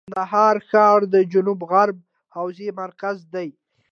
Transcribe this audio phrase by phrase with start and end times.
[0.07, 1.97] کندهار ښار د جنوب غرب
[2.35, 3.49] حوزې مرکز دی.